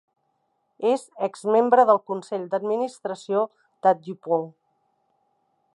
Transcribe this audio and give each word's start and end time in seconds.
És 0.91 1.03
exmembre 1.27 1.83
del 1.91 2.01
consell 2.11 2.49
d'administració 2.55 3.45
de 3.87 3.95
DuPont. 4.09 4.53